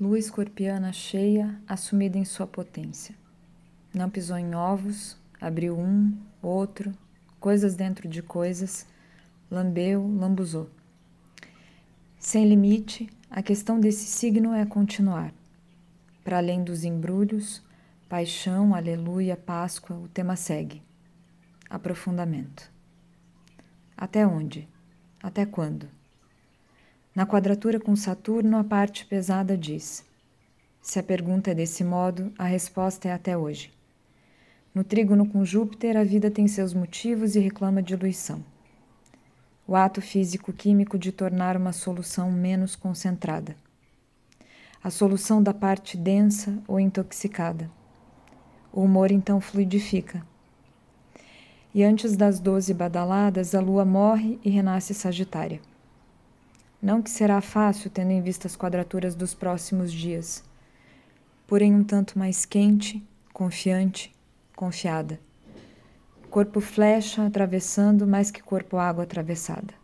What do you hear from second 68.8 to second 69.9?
atravessada.